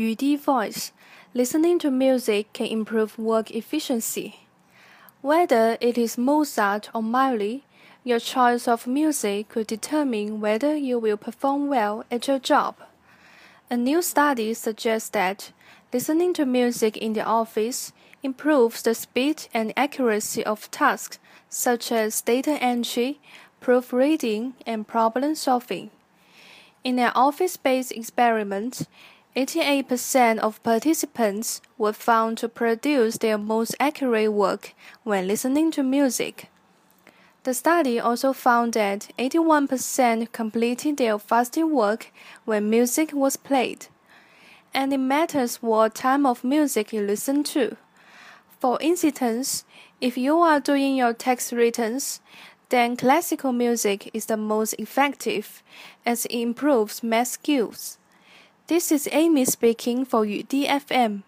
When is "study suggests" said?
14.00-15.10